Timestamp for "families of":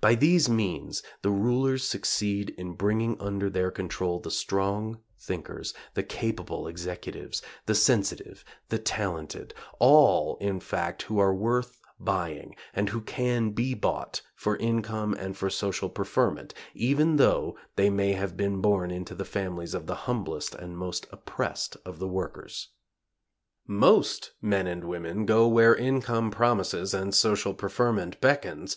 19.24-19.86